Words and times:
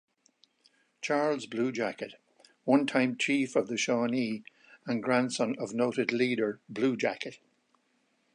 Charles 1.01 1.45
Bluejacket, 1.45 2.15
one-time 2.63 3.15
chief 3.19 3.55
of 3.55 3.67
the 3.67 3.77
Shawnee 3.77 4.43
and 4.87 5.03
grandson 5.03 5.55
of 5.59 5.75
noted 5.75 6.11
leader 6.11 6.59
Blue 6.67 6.97
Jacket. 6.97 7.37